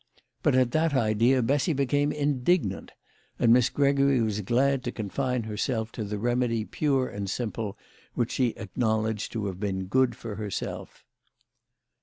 [0.41, 2.91] But at the idea Bessy became indignant,
[3.37, 7.77] and Miss Gregory was glad to confine herself to the remedy pure and simple
[8.15, 11.05] which she acknowledged to have been good for herself.